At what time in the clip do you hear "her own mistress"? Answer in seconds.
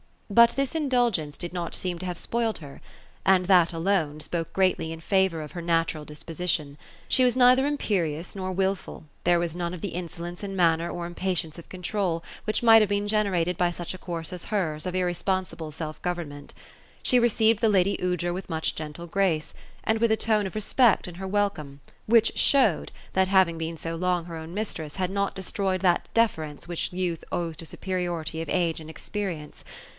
24.25-24.95